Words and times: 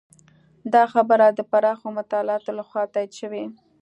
دا 0.73 0.83
خبره 0.93 1.25
د 1.29 1.39
پراخو 1.51 1.87
مطالعاتو 1.99 2.51
لخوا 2.59 2.83
تایید 2.93 3.11
شوې. 3.19 3.43